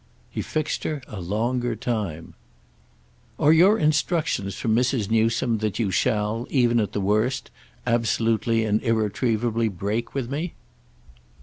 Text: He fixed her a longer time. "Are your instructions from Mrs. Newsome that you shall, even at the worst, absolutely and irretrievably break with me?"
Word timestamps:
He 0.31 0.41
fixed 0.41 0.83
her 0.83 1.03
a 1.07 1.21
longer 1.21 1.75
time. 1.75 2.33
"Are 3.37 3.53
your 3.53 3.77
instructions 3.77 4.55
from 4.55 4.75
Mrs. 4.75 5.11
Newsome 5.11 5.59
that 5.59 5.77
you 5.77 5.91
shall, 5.91 6.47
even 6.49 6.79
at 6.79 6.93
the 6.93 6.99
worst, 6.99 7.51
absolutely 7.85 8.65
and 8.65 8.81
irretrievably 8.81 9.67
break 9.69 10.15
with 10.15 10.27
me?" 10.27 10.55